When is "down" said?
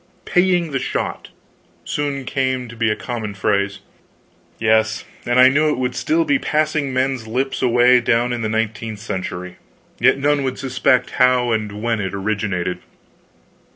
7.99-8.33